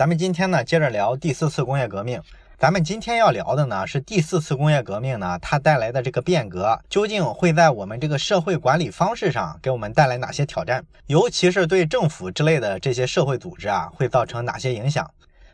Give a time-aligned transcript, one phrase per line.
[0.00, 2.22] 咱们今天呢，接着聊第四次工业革命。
[2.58, 10.82] 咱们今天要聊的呢，是第四次工业革命呢，它带来的这个变革，究竟会在我们这个社会管理方式上给我们带来哪些挑战？
[11.08, 15.06] 尤其是对政府之类的这些社会组织啊，会造成哪些影响？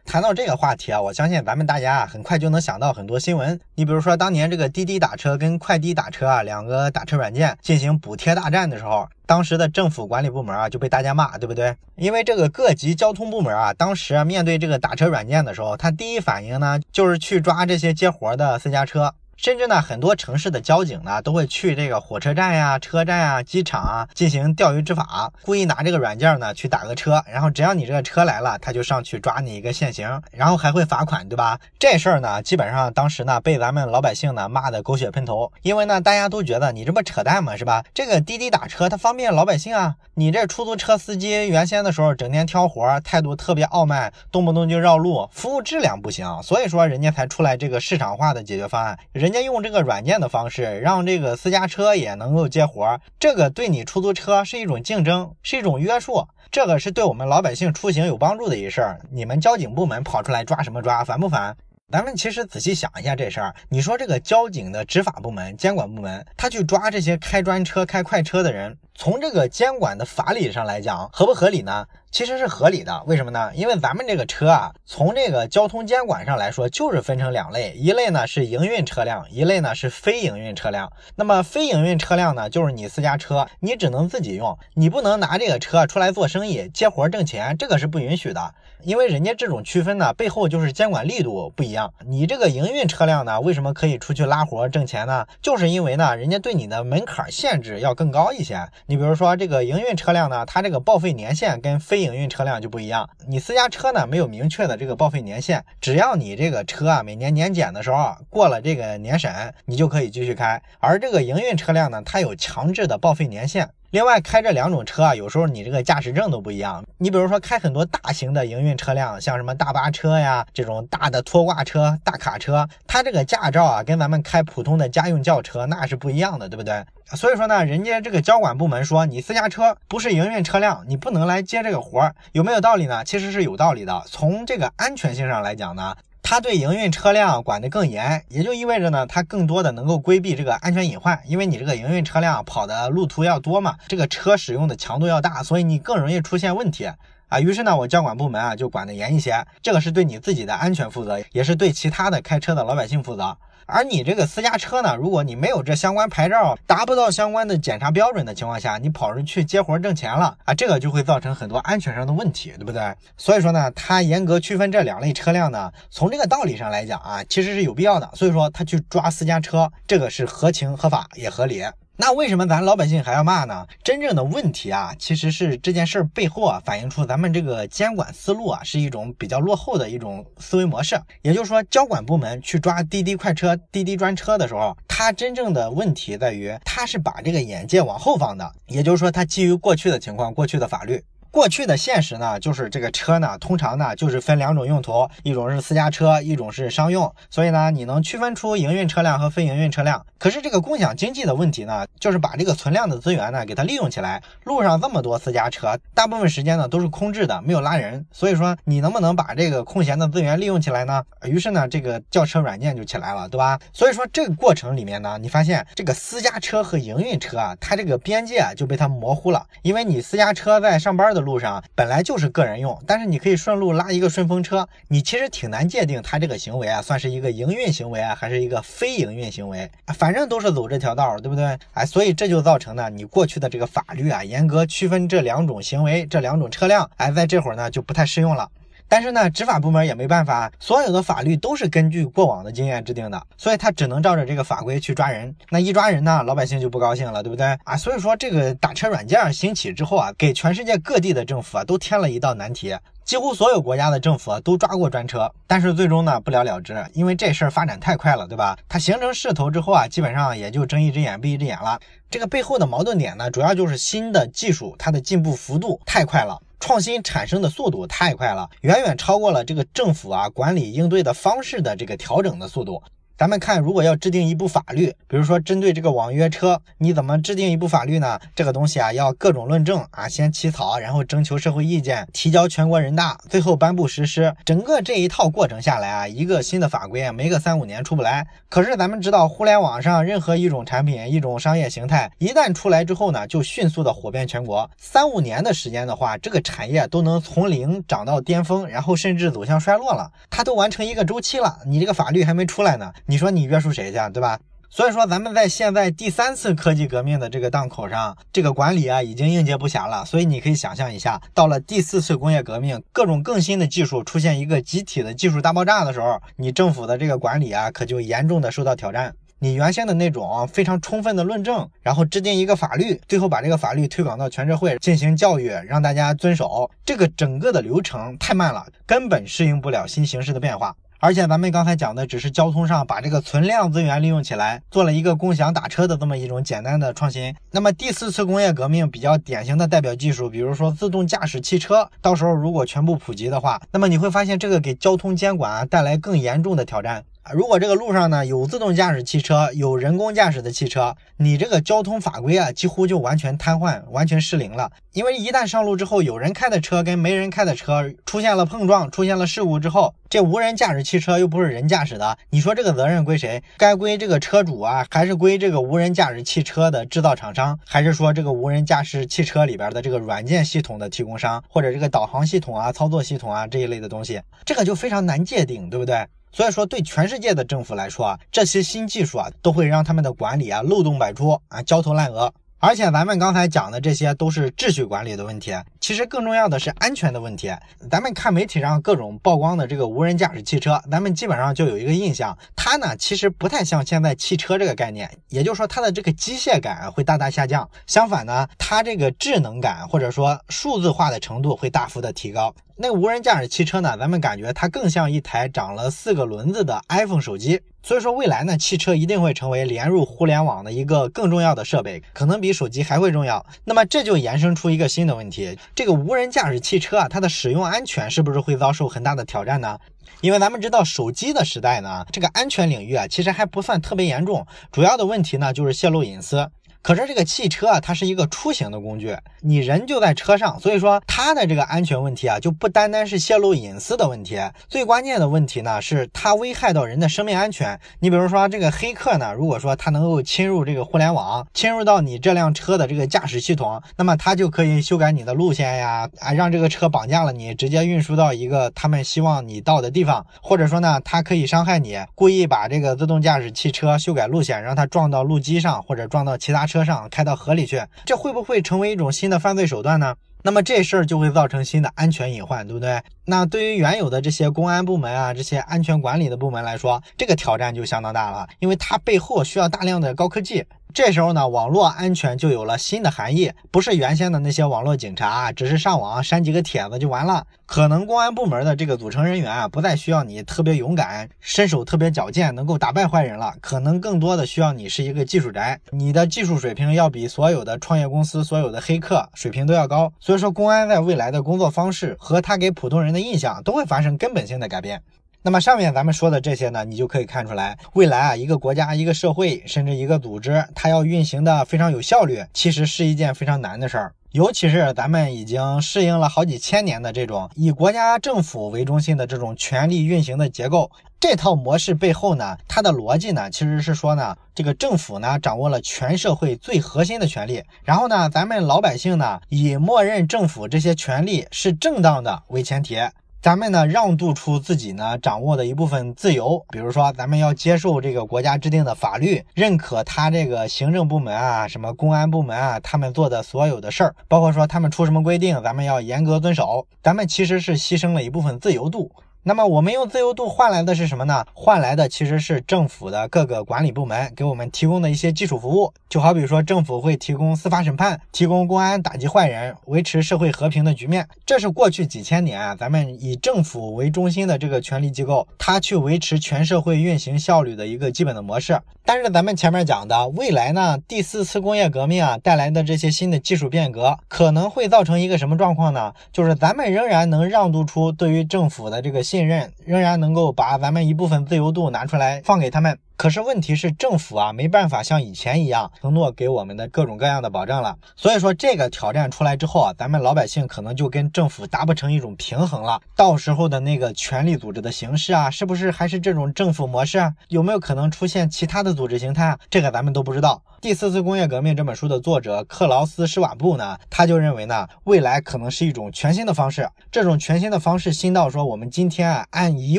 [0.07, 3.59] 谈到这个话题啊，我相信咱们大家啊，很快就能想到很多新闻。
[3.75, 11.75] 你比如说，当年这个滴滴打车跟快滴打车啊，两个打车软件进行补贴大战的时候，当时的政府管理部门啊，就被大家骂，对不对？
[11.97, 19.13] 因为这个各级交通部门啊，当时啊，面对这个打车软件的时候，他第一反应呢，就是去抓这些接活的私家车。
[19.37, 31.61] 甚至呢，很多城市的交警呢，都会去这个火车站呀、车站啊、机场啊进行钓鱼执法，故意拿这个软件呢去打个车，然后只要你这个车来了，他就上去抓你一个现行，然后还会罚款，对吧？
[31.79, 37.55] 这事儿呢，基本上当时呢被咱们老百姓呢骂的狗血喷头，因为呢大家都觉得你这不扯淡吗？
[37.57, 37.85] 是吧？
[37.93, 48.99] 这个滴滴打车它方便老百姓啊，你这出租车司机原先的时候整天挑活，态度特别傲慢，动不动就绕路，服务质量不行，所以说人家才出来这个市场化的解决方案。
[49.27, 59.01] 人家用这个软件的方式，让这个私家车也能够接活儿，这个对你出租车是一种竞争，是一种约束，这个是对我们老百姓出行有帮助的一事儿。
[59.11, 61.57] 你们交警部门跑出来抓什么抓，烦不烦？
[61.91, 71.87] 咱们其实仔细想一下这事儿，你说这个交警的执法部门、监管部门，他去抓这些开专车、开快车的人，从这个监管的法理上来讲，合不合理呢？
[72.11, 73.53] 其实是合理的，为什么呢？
[73.55, 80.91] 因为咱们这个车啊，从这个交通监管上来说，就是分成两类，一类呢是营运车辆，一类呢是非营运车辆。
[81.17, 88.55] 那么非营运车辆呢，就是你私家车，你只能自己用，你不能拿这个车出来做生意、接活挣钱，这个是不允许的。
[88.83, 91.93] 因为人家这种区分呢，背后就是监管力度不一样。
[92.07, 95.27] 你这个营运车辆呢，为什么可以出去拉活挣钱呢？
[95.43, 98.67] 就是因为呢，人家对你的门槛限制要更高一些。
[98.89, 103.11] 你比如说这个营运车辆呢，它这个报废年限跟非营运车辆就不一样。
[103.27, 110.63] 你私家车呢，没有明确的这个报废年限，只要你这个车啊每年年检的时候过了这个年审，你就可以继续开。
[110.79, 113.69] 而这个营运车辆呢，它有强制的报废年限。
[113.91, 116.85] 另外，开这两种车啊，有时候你这个驾驶证都不一样。
[116.99, 126.85] 你比如说，开很多大型的营运车辆，像什么大巴车呀，这种大的拖挂车、大卡车，它这个驾照啊，跟咱们开普通的家用轿车那是不一样的，对不对？
[127.15, 133.05] 所以说呢，人家这个交管部门说你私家车不是营运车辆，你不能来接这个活儿，有没有道理呢？
[133.05, 134.03] 其实是有道理的。
[134.07, 135.97] 从这个安全性上来讲呢。
[136.29, 146.91] 它对营运车辆管得更严，也就意味着呢，它更多的能够规避这个安全隐患，因为你这个营运车辆跑的路途要多嘛，这个车使用的强度要大，所以你更容易出现问题。
[147.29, 147.41] 啊。
[147.41, 153.37] 于是呢，我交管部门啊就管得严一些，这个是对你自己的安全负责，也是对其他的开车的老百姓负责。
[153.69, 162.95] 而你这个私家车呢，如果你没有这相关牌照，达不到相关的检查标准的情况下，你跑出去接活挣钱了啊，这个就会造成很多安全上的问题，对不对？
[163.17, 168.09] 所以说呢，他严格区分这两类车辆呢，从这个道理上来讲啊，其实是有必要的。
[168.15, 171.65] 所以说他去抓私家车，这个是合情合法也合理。
[171.99, 173.67] 那为什么咱老百姓还要骂呢？
[173.83, 181.01] 真正的问题啊，其实是这件事儿背后啊，反映出咱们这个监管思路啊，是一种比较落后的一种思维模式。
[181.23, 188.53] 也就是说，交管部门去抓滴滴快车、滴滴专车的时候，它真正的问题在于，它是把这个眼界往后放的。
[188.67, 191.03] 也就是说，它基于过去的情况、过去的法律。
[191.37, 197.15] 过去的现实呢，就是这个车呢，通常呢就是分两种用途，一种是私家车，一种是商用。
[197.29, 200.03] 所以呢，你能区分出营运车辆和非营运车辆。
[200.19, 204.23] 可是这个共享经济的问题呢，就是把这个存量的资源呢给它利用起来。
[204.45, 208.07] 路上这么多私家车，大部分时间呢都是空置的，没有拉人。
[208.11, 211.05] 所以说你能不能把这个空闲的资源利用起来呢？
[211.25, 213.61] 于是呢，这个叫车软件就起来了，对吧？
[213.75, 221.26] 所以说这个过程里面呢，你发现这个私家车和营运车啊，它这个边界啊就被它模糊了，因为你私家车在上班的。
[221.27, 229.71] 路上本来就是个人用，但是你可以顺路拉一个顺风车，你其实挺难界定他这个行为啊，算是一个营运行为啊，还是一个非营运行为？
[229.89, 231.59] 反正都是走这条道，对不对？
[231.75, 238.49] 哎，所以这就造成呢，你过去的这个法律啊，严格区分这两种行为，这两种车辆，哎，在这会儿呢就不太适用了。
[238.89, 245.35] 但是呢，执法部门也没办法，所有的法律都是根据过往的经验制定的，所以他只能照着这个法规去抓人。
[245.51, 247.77] 那一抓人呢，老百姓就不高兴了，对不对啊？
[247.77, 252.77] 所以说这个打车软件兴起之后啊，给全世界各地的政府啊都添了一道难题。
[253.05, 258.59] 几乎所有国家的政府啊都抓过专车，但是最终呢不了了之，因为这事儿发展太快了，对吧？
[258.69, 261.79] 它形成势头之后啊，基本上也就睁一只眼闭一只眼了。
[262.11, 266.41] 这个背后的矛盾点呢，主要就是新的技术它的进步幅度太快了。
[266.59, 272.83] 创新产生的速度太快了，远远超过了这个政府啊管理应对的方式的这个调整的速度。
[273.19, 278.21] 咱们看，如果要制定一部法律，比如说针对这个网约车，你怎么制定一部法律呢？
[278.35, 284.37] 这个东西啊，要各种论证啊，先起草，然后征求社会意见，提交全国人大，最后颁布实施。
[284.45, 288.27] 整个这一套过程下来啊，一个新的法规啊，没个三五年出不来。
[288.51, 294.71] 可是咱们知道，互联网上任何一种产品、一种商业形态，一旦出来之后呢，就迅速的火遍全国。
[294.77, 301.61] 三五年的时间的话，这个产业都能从零涨到巅峰，然后甚至走向衰落了，它都完成一个周期了。
[301.65, 302.93] 你这个法律还没出来呢。
[303.09, 304.39] 你说你约束谁去，对吧？
[304.69, 310.05] 所以说，咱们在现在第三次科技革命的这个档口上，这个管理啊已经应接不暇了。
[310.05, 319.15] 所以你可以想象一下，到了第四次工业革命，各种更新的技术出现一个集体的技术大爆炸的时候，你政府的这个管理啊，可就严重的受到挑战。
[319.39, 330.75] 你原先的那种非常充分的论证，然后制定一个法律，最后把这个法律推广到全社会进行教育，让大家遵守，这个整个的流程太慢了，根本适应不了新形势的变化。
[331.07, 337.33] 而且咱们刚才讲的只是交通上把这个存量资源利用起来，做了一个共享打车的这么一种简单的创新。
[337.53, 347.05] 那么第四次工业革命比较典型的代表技术，比如说自动驾驶汽车，到时候如果全部普及的话，那么你会发现这个给交通监管啊带来更严重的挑战。
[347.33, 354.71] 如果这个路上呢有自动驾驶汽车，有人工驾驶的汽车，你这个交通法规啊几乎就完全瘫痪，完全失灵了。
[354.93, 363.43] 因为一旦上路之后，有人开的车跟没人开的车出现了碰撞，出现了事故之后，这无人驾驶汽车又不是人驾驶的，你说这个责任归谁？
[363.57, 374.21] 该归这个车主啊，还是归这个无人驾驶汽车的制造厂商，还是说这个无人驾驶汽车里边的这个软件系统的提供商，或者这个导航系统啊、操作系统啊这一类的东西？
[374.45, 376.07] 这个就非常难界定，对不对？
[376.37, 382.31] 所以说，对全世界的政府来说啊，这些新技术啊，都会让他们的管理啊漏洞百出啊，焦头烂额。
[382.59, 387.51] 而且咱们刚才讲的这些都是秩序管理的问题，其实更重要的是安全的问题。
[387.91, 397.67] 咱们看媒体上各种曝光的这个无人驾驶汽车，咱们基本上就有一个印象，它呢其实不太像现在汽车这个概念，也就是说它的这个机械感会大大下降。
[397.87, 402.55] 相反呢，它这个智能感或者说数字化的程度会大幅的提高。
[402.79, 407.59] 那个无人驾驶汽车呢，咱们感觉它更像一台长了四个轮子的 iPhone 手机。
[407.83, 413.47] 所以说，未来呢，汽车一定会成为连入互联网的一个更重要的设备，可能比手机还会重要。
[413.65, 419.79] 那么这就延伸出一个新的问题：这个无人驾驶汽车啊，它的使用安全是不是会遭受很大的挑战呢？
[420.21, 426.51] 因为咱们知道，手机的时代呢，这个安全领域啊，其实还不算特别严重，主要的问题呢，就是泄露隐私。
[426.87, 434.39] 可是这个汽车啊，它是一个出行的工具，你人就在车上，所以说它的这个安全问题啊，就不单单是泄露隐私的问题，
[434.69, 437.81] 最关键的问题呢，是它危害到人的生命安全。
[437.99, 456.76] 你比如说这个黑客呢，如果说他能够侵入这个互联网，侵入到你这辆车的这个驾驶系统，那么他就可以修改你的路线呀，啊，让这个车绑架了你，直接运输到一个他们希望你到的地方，或者说呢，他可以伤害你，故意把这个自动驾驶汽车修改路线，让它撞到路基上，或者撞到其他车。
[456.77, 460.15] 车上开到河里去，这会不会成为一种新的犯罪手段呢？
[460.43, 463.01] 那么这事儿就会造成新的安全隐患，对不对？
[463.25, 470.67] 那对于原有的这些公安部门啊，这些安全管理的部门来说，这个挑战就相当大了，因为它背后需要大量的高科技。
[470.97, 477.47] 这时候呢，网络安全就有了新的含义，不是原先的那些网络警察，只是上网删几个帖子就完了。
[477.67, 483.53] 可能公安部门的这个组成人员啊，不再需要你特别勇敢，身手特别矫健，能够打败坏人了。
[483.61, 490.11] 可能更多的需要你是一个技术宅，你的技术水平要比所有的创业公司、所有的黑客水平都要高。
[490.19, 495.03] 所以说，公安在未来的工作方式和他给普通人的印象都会发生根本性的改变。
[495.47, 504.13] 那么上面咱们说的这些呢，你就可以看出来，未来啊，一个国家、一个社会，甚至一个组织，它要运行的非常有效率，其实是一件非常难的事儿。
[504.33, 510.91] 尤其是咱们已经适应了好几千年的这种以国家政府为中心的这种权力运行的结构，
[511.21, 522.99] 这套模式背后呢，它的逻辑呢，其实是说呢，这个政府呢掌握了全社会最核心的权利，然后呢，咱们老百姓呢以默认政府这些权利是正当的为前提。
[523.47, 536.89] 咱们呢，让渡出自己呢掌握的一部分自由，比如说，咱们要接受这个国家制定的法律，认可他这个行政部门啊，什么公安部门啊，他们做的所有的事儿，包括说他们出什么规定，咱们要严格遵守。
[537.05, 539.13] 咱们其实是牺牲了一部分自由度。
[539.49, 541.47] 那么我们用自由度换来的是什么呢？
[541.55, 551.29] 换来的其实是政府的各个管理部门给我们提供的一些基础服务，就好比说政府会提供司法审判，提供公安打击坏人，维持社会和平的局面。
[551.45, 558.77] 这是过去几千年啊，咱们以政府为中心的这个权力机构，它去维持全社会运行效率的一个基本的模式。
[559.05, 566.13] 但是咱们前面讲的未来呢，第四次工业革命啊带来的这些新的技术变革，可能会造成一个什么状况呢？
[566.33, 572.99] 就是咱们仍然能让渡出对于政府的这个新信任，仍然能够把咱们一部分自由度拿出来放给他们。
[573.17, 577.97] 可是问题是，政府啊没办法像以前一样承诺给我们的各种各样的保障了。
[578.15, 583.01] 所以说，这个挑战出来之后啊，咱们老百姓可能就跟政府达不成一种平衡了。
[583.15, 587.33] 到时候的那个权力组织的形式啊，是不是还是这种政府模式啊？
[587.49, 589.59] 有没有可能出现其他的组织形态啊？
[589.71, 590.63] 这个咱们都不知道。
[590.83, 596.89] 第四次工业革命这本书的作者克劳斯·施瓦布呢，他就认为呢，未来可能是一种全新的方式。
[597.11, 599.99] 这种全新的方式新到说，我们今天啊，按以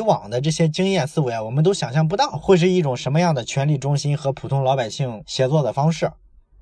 [0.00, 6.12] 往的这些经验思维啊，我们都想象不到会是一种什什么样的权力中心和普通老百姓协作的方式。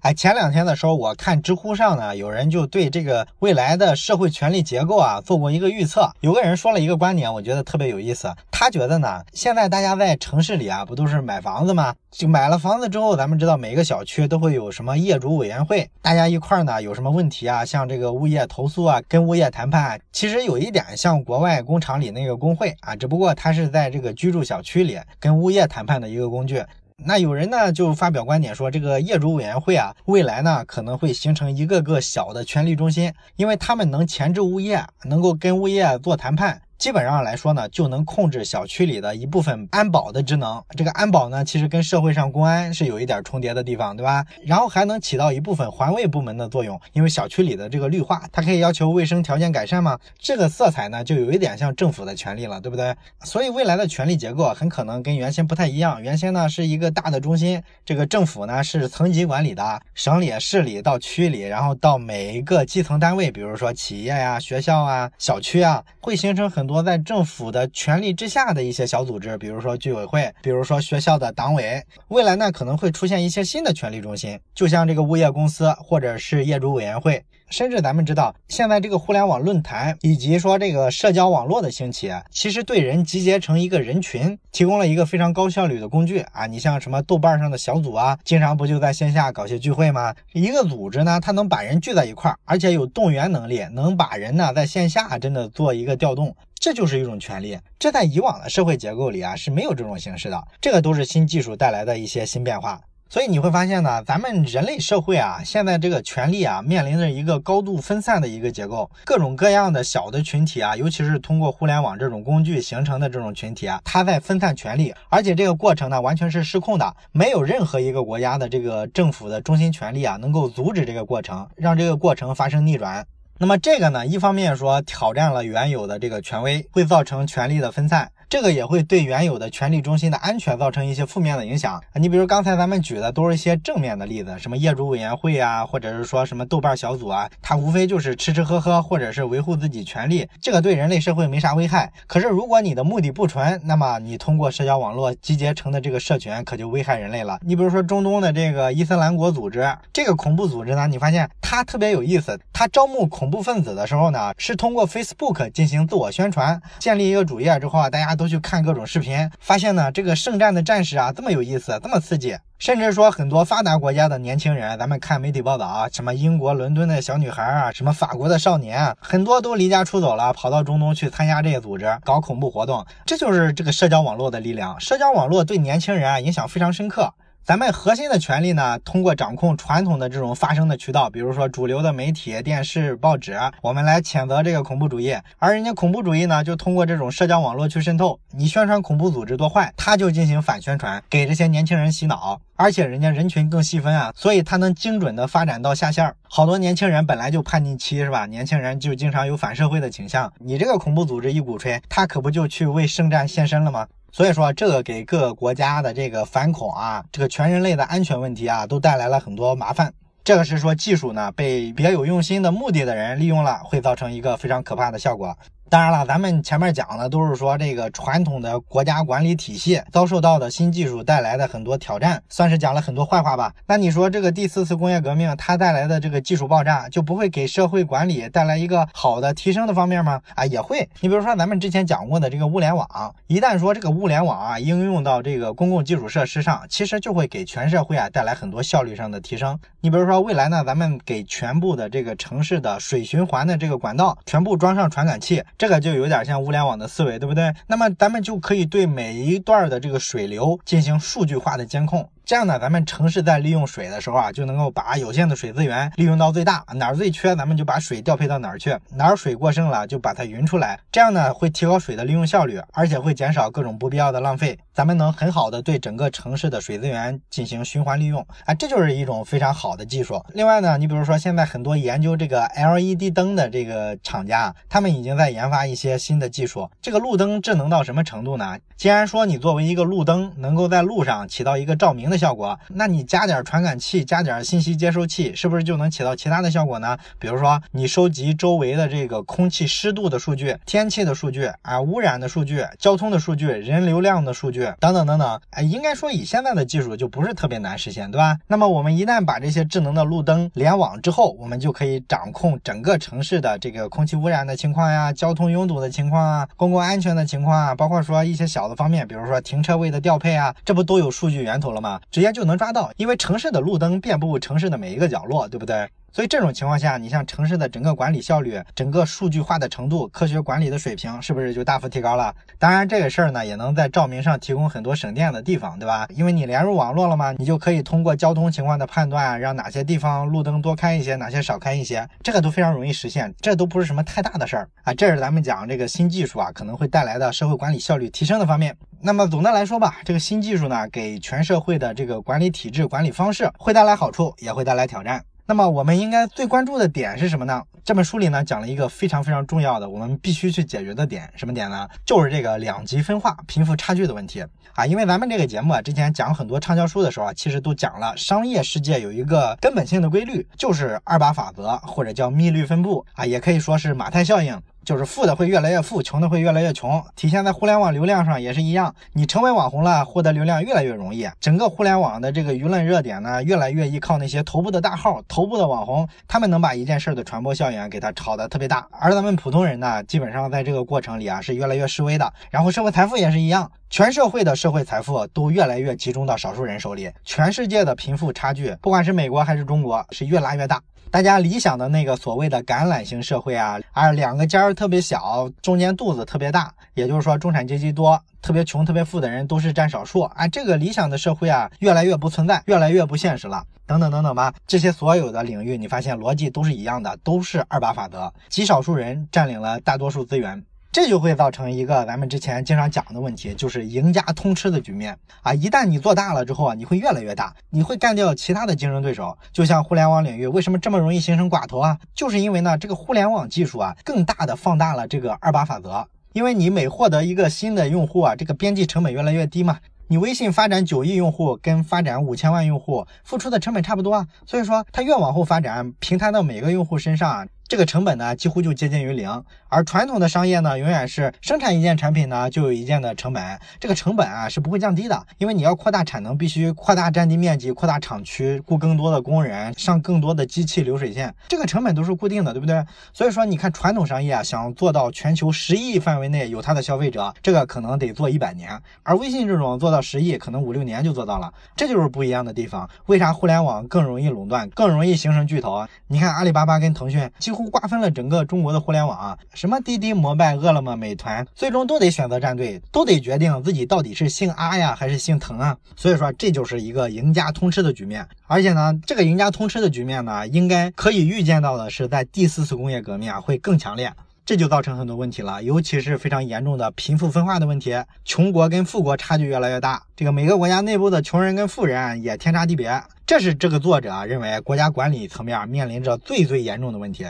[0.00, 6.08] 哎，前两天的时候，我看知乎上呢，有人就对这个未来的社会权力结构啊做过一个预测。
[6.20, 8.32] 有个人说了一个观点，我觉得特别有意思。
[8.52, 11.92] 他觉得呢，现在大家在城市里啊，不都是买房子吗？
[12.12, 20.00] 就买了房子之后，咱们知道每个小区都会有什么业主委员会，大家一块儿呢有什么问题啊，像这个物业投诉啊，跟物业谈判。
[20.12, 26.62] 其实有一点像国外工厂里那个工会啊，只不过它是在这个居住小区里跟物业谈判的一个工具。
[27.04, 36.62] 那有人呢就发表观点说，这个业主委员会啊，未来呢可能会形成一个个小的权力中心，因为他们能钳制物业，能够跟物业做谈判。
[36.78, 40.62] 基本上来说呢，就能控制小区里的一部分安保的职能。
[40.76, 44.23] 这个安保呢，其实跟社会上公安是有一点重叠的地方，对吧？
[44.45, 49.99] 然后还能起到一部分环卫部门的作用，因为小区里的这个绿化，它可以要求卫生条件改善嘛。
[50.18, 52.95] 这个色彩呢，就有一点像政府的权利了，对不对？
[53.25, 56.02] 所以未来的权力结构很可能跟原先不太一样。
[56.02, 66.65] 原先呢是一个大的中心，这个政府呢是层级管理的，省里、市里到区里，然后到每一个基层单位，比如说企业呀、学校啊、小区啊，会形成很。
[66.66, 77.25] 多在政府的权力之下的一些小组织，比如说居委会，比如说学校的党委，未来呢可能会出现一些新的权力中心，就像这个物业公司或者是业主委员会。
[77.49, 86.46] 甚至咱们知道，现在这个互联网论坛以及说这个社交网络的兴起，其实对人集结成一个人群提供了一个非常高效率的工具啊！
[86.46, 90.12] 你像什么豆瓣上的小组啊，经常不就在线下搞些聚会吗？
[90.32, 96.35] 一个组织呢，它能把人聚在一块儿，而且有动员能力，能把人呢在线下真的做一个调动，
[96.66, 97.56] 这就是一种权利。
[97.78, 102.80] 这在以往的社会结构里啊是没有这种形式的，这个都是新技术带来的一些新变化。
[103.08, 123.06] 所以你会发现呢，咱们人类社会啊，现在这个权力啊，面临着一个高度分散的一个结构，各种各样的小的群体啊，尤其是通过互联网这种工具形成的这种群体啊，它在分散权力，而且这个过程呢，完全是失控的，没有任何一个国家的这个政府的中心权力啊，能够阻止这个过程，让这个过程发生逆转。
[123.38, 128.11] 那么这个呢，一方面说挑战了原有的这个权威，会造成权力的分散。
[128.28, 131.80] 这个也会对原有的权力中心的安全造成一些负面的影响！
[131.95, 141.92] 你比如刚才咱们举的都是一些正面的例子，什么业主委员会啊，或者是说什么豆瓣小组啊，它无非就是吃吃喝喝，或者是维护自己权利，这个对人类社会没啥危害。
[142.09, 147.38] 可是如果你的目的不纯，那么你通过社交网络集结成的这个社群可就危害人类了。
[147.42, 158.15] 你比如说中东的这个伊斯兰国组织，这个恐怖组织呢，你发现它特别有意思，它招募恐怖分子的时候呢，是通过 Facebook 进行自我宣传，建立一个主页之后啊，大家。
[158.16, 172.85] 都去看各种视频，发现呢，这个圣战的战士啊，这么有意思，这么刺激，甚至说很多发达国家的年轻人，咱们看媒体报道啊，什么英国伦敦的小女孩啊，什么法国的少年啊，很多都离家出走了，跑到中东去参加这些组织，搞恐怖活动。
[173.04, 177.12] 这就是这个社交网络的力量，社交网络对年轻人啊影响非常深刻。
[177.46, 185.16] 咱们核心的权利呢，通过掌控传统的这种发声的渠道，比如说主流的媒体、电视、报纸，我们来谴责这个恐怖主义。
[185.38, 188.18] 而人家恐怖主义呢，就通过这种社交网络去渗透。
[188.32, 192.40] 你宣传恐怖组织多坏，他就进行反宣传，给这些年轻人洗脑。
[192.56, 196.12] 而且人家人群更细分啊，所以他能精准的发展到下线。
[196.28, 198.26] 好多年轻人本来就叛逆期是吧？
[198.26, 200.32] 年轻人就经常有反社会的倾向。
[200.40, 203.86] 你这个恐怖组织一鼓吹，他可不就去为圣战献身了吗？
[204.16, 209.92] 所以说，这个给各个国家的这个反恐啊，这个全人类的安全问题啊，都带来了很多麻烦。
[210.25, 215.37] 这个是说技术呢被别有用心的目的的人利用了，会造成一个非常可怕的效果。
[215.68, 223.52] 当然了，咱们前面讲的都是说这个传统的国家管理体系遭受到的新技术带来的很多挑战，算是讲了很多坏话吧。
[223.66, 230.23] 那你说这个第四次工业革命它带来的这个技术爆炸，就不会给社会管理带来一个好的提升的方面吗？
[230.37, 230.88] 啊，也会。
[231.00, 239.58] 你比如说咱们之前讲过的这个物联网，一旦说这个物联网啊应用到这个公共基础设施上，其实就会给全社会啊带来很多效率上的提升。
[239.80, 245.42] 你比如说未来呢，咱们给全部的这个城市的水循环的这个管道全部装上传感器。
[245.58, 247.54] 这个就有点像物联网的思维，对不对？
[247.66, 252.08] 那么咱们就可以对每一段的这个水流进行数据化的监控。
[252.26, 256.64] 这样呢，咱们城市在利用水的时候啊，就能够把有限的水资源利用到最大。
[256.75, 260.76] 哪儿最缺，咱们就把水调配到哪儿去；哪儿水过剩了，就把它匀出来。
[260.90, 264.59] 这样呢，会提高水的利用效率，而且会减少各种不必要的浪费。
[264.75, 270.21] 咱们能很好的对整个城市的水资源进行循环利用啊，这就是一种非常好的技术。
[270.35, 276.68] 另外呢，你比如说现在很多研究这个 LED 灯的这个厂家，他们已经在研发一些新的技术。
[276.83, 278.59] 这个路灯智能到什么程度呢？
[278.76, 286.99] 既然说你作为一个路灯能够在路上起到一个照明的效果，那你加点传感器，加点信息接收器，是不是就能起到其他的效果呢？
[287.18, 298.37] 比如说你收集周围的这个空气湿度的数据、天气的数据啊、污染的数据、交通的数据、人流量的数据等等等等，哎，应该说以现在的技术就不是特别难实现，对吧？
[298.46, 308.66] 那么我们一旦把这些智能的路灯联网之后，我们就可以掌控整个城市的这个空气污染的情况呀、交通拥堵的情况啊、公共安全的情况啊，包括说一些小。
[308.66, 312.00] 的方面，比如说停车位的调配啊，这不都有数据源头了吗？
[312.10, 315.88] 直接就能抓到，因为城市的路灯遍布城市的每一个角落，对不对？
[316.16, 322.35] 所以这种情况下，你像城市的整个管理效率、整个数据化的程度、科学管理的水平，是不是就大幅提高了？
[322.58, 326.08] 当然，这个事儿呢，也能在照明上提供很多省电的地方，对吧？
[326.08, 334.94] 因为你连入网络了嘛，你就可以通过交通情况的判断，让哪些地方路灯多开一些，哪些少开一些，这个都非常容易实现，这都不是什么太大的事儿啊。
[334.94, 338.75] 这是咱们讲这个新技术啊，可能会带来的社会管理效率提升的方面。
[339.02, 345.23] 那么总的来说吧，这个新技术呢，给全社会的这个管理体制、管理方式会带来好处，也会带来挑战。
[345.48, 347.62] 那么我们应该最关注的点是什么呢？
[347.84, 351.88] 这本书里呢讲了一个非常非常重要的，我们必须去解决的点，什么点呢？
[352.04, 354.84] 就是这个两极分化、贫富差距的问题啊。
[354.84, 364.60] 因为咱们这个节目啊，之前讲很多畅销书的时候啊，其实都讲了商业世界有一个根本性的规律，就是二八法则或者叫密律分布啊，也可以说是马太效应。
[364.87, 367.02] 就是富的会越来越富，穷的会越来越穷。
[367.16, 371.28] 体现在互联网流量上也是一样，你成为网红了，获得流量越来越容易。
[371.40, 378.87] 整个互联网的这个舆论热点呢，越来越依靠那些头部的大号、头部的网红，他们能把一件事的传播效应给它炒得特别大。
[378.93, 382.33] 而咱们普通人呢，基本上在这个过程里啊，是越来越示威的。
[382.49, 387.11] 然后社会财富也是一样，全社会的社会财富都越来越集中到少数人手里。
[387.25, 390.81] 全世界的贫富差距，不管是美国还是中国，是越拉越大。
[391.10, 400.46] 大家理想的那个所谓的橄榄型社会啊，啊，两个尖儿特别小，中间肚子特别大，也就是说中产阶级多，特别穷、特别富的人都是占少数啊。
[400.48, 403.64] 这个理想的社会啊，越来越不存在，越来越不现实了。
[403.87, 410.62] 等等等等吧，这些所有的领域，你发现逻辑都是一样的，都是二八法则，极少数人占领了大多数资源。
[410.96, 415.52] 这就会造成一个咱们之前经常讲的问题，就是赢家通吃的局面啊！
[415.52, 419.37] 一旦你做大了之后啊，你会越来越大，你会干掉其他的竞争对手。
[419.52, 421.98] 就像互联网领域为什么这么容易形成寡头啊？
[422.14, 426.09] 就是因为呢，这个互联网技术啊，更大的放大了这个二八法则。
[426.32, 429.78] 因为你每获得一个新的用户啊，这个边际成本越来越低嘛。
[430.09, 434.26] 你微信发展九亿用户，跟发展五千万用户付出的成本差不多啊。
[434.46, 437.46] 所以说，它越往后发展，平摊到每个用户身上。
[437.68, 452.85] 这个成本呢，几乎就接近于零，而传统的商业呢，永远是生产一件产品呢，就有一件的成本，这个成本啊是不会降低的，因为你要扩大产能，必须扩大占地面积，扩大厂区，雇更多的工人，上更多的机器流水线，这个成本都是固定的，对不对？
[453.12, 462.88] 所以说，你看传统商业啊，想做到全球十亿范围内有它的消费者，这个可能得做一百年，而微信这种做到十亿，可能五六年就做到了，这就是不一样的地方。
[463.07, 465.88] 为啥互联网更容易垄断，更容易形成巨头啊？
[466.07, 467.56] 你看阿里巴巴跟腾讯几乎。
[467.57, 475.77] 乎瓜分了整个中国的互联网啊，什么滴滴、摩拜、饿了么、美团，最终都得选择站队，都得决定自己到底是姓阿呀还是姓腾啊。
[475.97, 478.29] 所以说，这就是一个赢家通吃的局面。
[478.47, 484.12] 而且呢，这个赢家通吃的局面呢，应该可以预见到的是，在第四次工业革命啊会更强烈，
[484.45, 497.27] 这就造成很多问题了，尤其是非常严重的贫富分化的问题，穷国跟富国差距越来越大，这个每个国家内部的穷人跟富人也天差地别，这是这个作者啊认为国家管理层面面临着最最严重的问题。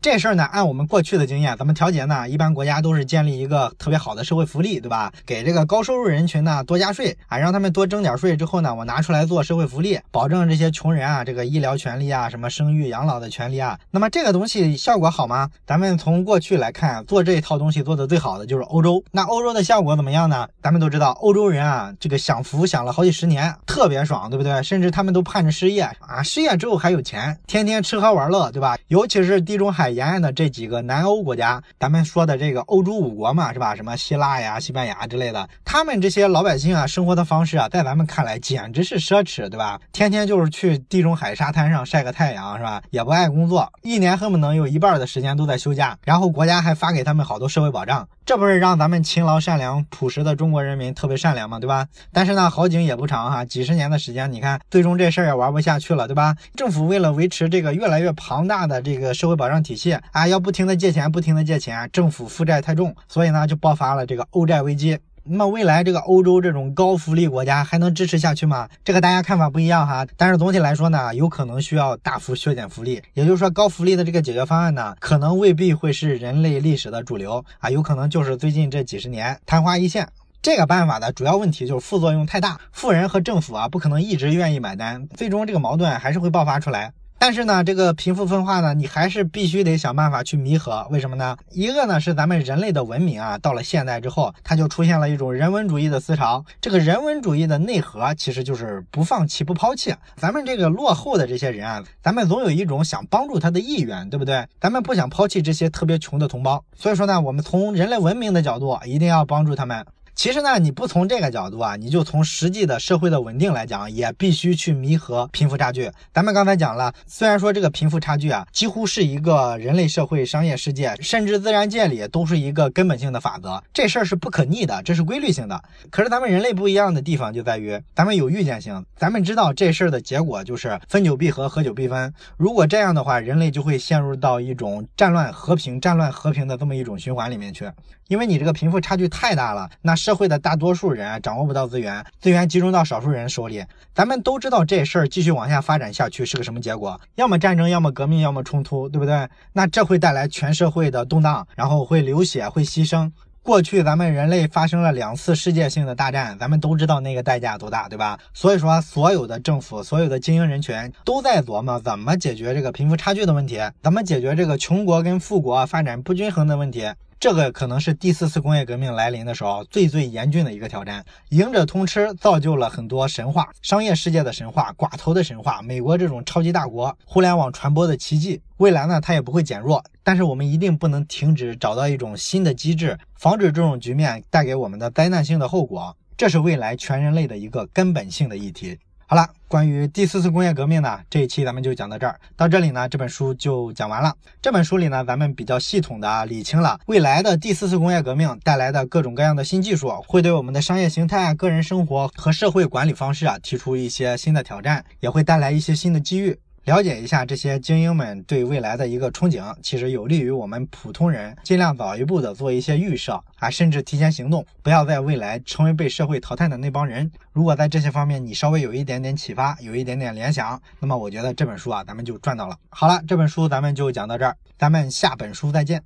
[0.00, 2.28] 这事儿呢，按我们过去的经验，怎么调节呢？
[2.28, 5.12] 一般国家都是建立一个特别好的社会福利，对吧？
[5.26, 13.76] 给这个高收入人群呢多加税啊，让他们多征点税之后呢，我拿出来做社会福利，保证这些穷人啊这个医疗权利啊，什么生育养老的权利啊。
[13.90, 15.50] 那么这个东西效果好吗？
[15.66, 19.02] 咱们从过去来看，做这一套东西做的最好的就是欧洲。
[19.10, 20.46] 那欧洲的效果怎么样呢？
[20.62, 24.62] 咱们都知道，欧洲人啊这个享福享了好几十年，特别爽，对不对？
[24.62, 28.78] 甚至他们都盼着失业啊，失业之后还有钱，天天吃喝玩乐，对吧？
[28.86, 29.87] 尤其是地中海。
[29.90, 33.74] 沿岸的这几个南欧国家，咱们说的这个欧洲五国嘛，是吧？
[33.74, 39.80] 什么希腊呀、西班牙之类的，他们这些老百姓啊，生活的方式啊，在咱们看来简直是奢侈，对吧？
[39.92, 42.82] 天天就是去地中海沙滩上晒个太阳，是吧？
[42.90, 48.08] 也不爱工作，一年恨不能有一半的时间都在休假，然后国家还发给他们好多社会保障。
[48.28, 51.58] 这不是让咱们勤劳善良、朴实的中国人民特别善良吗？
[51.58, 51.86] 对吧？
[52.12, 56.36] 但是呢，好景也不长哈，几十年的时间，你看，最终这事儿也玩不下去了，对吧？
[56.54, 64.98] 政府为了维持这个越来越庞大的这个社会保障体系啊，要不停的借钱，不停的借钱，政府负债太重，所以呢，就爆发了这个欧债危机。
[65.30, 68.66] 那么未来这个欧洲这种高福利国家还能支持下去吗？
[68.82, 70.06] 这个大家看法不一样哈。
[70.16, 73.02] 但是总体来说呢，有可能需要大幅削减福利。
[73.12, 80.08] 也就是说，高福利的这个解决方案呢，可能未必会是人类历史的主流啊，有可能就是最近这几十年昙花一现。
[80.40, 86.92] 这个办法的主要问题就是副作用太大，富人和政府啊不可能一直愿意买单，最终这个矛盾还是会爆发出来。
[87.20, 90.86] 但是呢，这个贫富分化呢，你还是必须得想办法去弥合。
[90.90, 91.36] 为什么呢？
[91.50, 96.44] 一个呢是咱们人类的文明啊，到了现代之后，它就出现了一种人文主义的思潮。
[96.60, 99.92] 这个人文主义的内核其实就是不放弃、不抛弃。
[100.16, 104.46] 咱们这个落后的这些人啊，咱们总有一种想帮助他的意愿，对不对？
[104.60, 106.64] 咱们不想抛弃这些特别穷的同胞。
[106.76, 109.84] 所以说呢，我们从人类文明的角度，一定要帮助他们。
[110.18, 115.88] 其实呢，你不从这个角度啊，你就从实际的社会的稳定来讲，也必须去弥合贫富差距。
[116.12, 125.62] 咱们刚才讲了，虽然说这个贫富差距啊，几乎是一个人类社会、商业世界，甚至自然界里都是一个根本性的法则，这事儿是不可逆的，这是规律性的。
[125.88, 132.12] 可是咱们人类不一样的地方就在于，咱们有预见性，咱们知道这事儿的结果就是分久必合，合久必分。
[132.36, 137.70] 如果这样的话，人类就会陷入到一种战乱和平、战乱和平的这么一种循环里面去，
[138.08, 139.98] 因为你这个贫富差距太大了，那。
[139.98, 143.62] 社会的大多数人掌握不到资源，资源集中到少数人手里。
[143.92, 146.98] 咱们都知道这事儿继续往下发展下去是个什么结果？
[147.16, 149.28] 要么战争，要么革命，要么冲突，对不对？
[149.52, 153.10] 那这会带来全社会的动荡，然后会流血，会牺牲。
[153.42, 158.18] 过去咱们人类发生了两次世界性的大战，咱们都知道那个代价多大，对吧？
[158.32, 166.88] 所以说，所有的政府，所有的精英人群都在琢磨怎么解决这个贫富差距的问题，怎么解决这个穷国跟富国发展不均衡的问题。
[167.20, 171.04] 这个可能是第四次工业革命来临的时候最最严峻的一个挑战。
[171.30, 178.40] 赢者通吃造就了很多神话，商业世界的神话，寡头的神话，美国这种超级大国，互联网传播的奇迹。
[178.58, 179.84] 未来呢，它也不会减弱。
[180.04, 185.96] 但是我们一定不能停止，找到一种新的机制，防止这种局面带给我们的灾难性的后果。
[186.16, 188.78] 这是未来全人类的一个根本性的议题。
[189.10, 192.20] 好了，关于第四次工业革命呢，这一期咱们就讲到这儿。
[192.36, 194.14] 到这里呢，这本书就讲完了。
[194.42, 206.38] 这本书里呢，咱们比较系统的理清了未来的第四次工业革命带来的各种各样的新技术，会对我们的商业形态、个人生活和社会管理方式啊提出一些新的挑战，也会带来一些新的机遇。
[206.68, 217.10] 了解一下这些精英们对未来的一个憧憬，其实有利于我们普通人尽量早一步的做一些预设啊，甚至提前行动，不要在未来成为被社会淘汰的那帮人。
[217.32, 222.54] 如果在这些方面你稍微有一点点启发，有一点点联想，那么我觉得这本书啊，咱们就赚到了。
[222.68, 225.82] 好了，这本书咱们就讲到这儿，咱们下本书再见。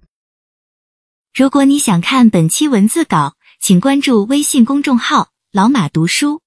[1.32, 6.41] 如果你想看本期文字稿，请关注微信公众号“老马读书”。